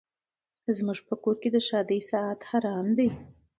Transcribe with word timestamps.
زموږ 0.77 0.99
په 1.07 1.15
کور 1.23 1.35
کي 1.41 1.49
د 1.51 1.57
ښادۍ 1.67 1.99
ساعت 2.11 2.39
حرام 2.49 2.87
دی 2.97 3.09